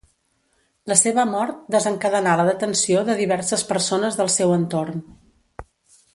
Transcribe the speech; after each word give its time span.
La 0.91 0.95
seva 1.01 1.25
mort 1.31 1.59
desencadenà 1.75 2.33
la 2.41 2.47
detenció 2.49 3.05
de 3.11 3.19
diverses 3.21 3.65
persones 3.75 4.19
del 4.23 4.33
seu 4.39 4.55
entorn. 4.57 5.05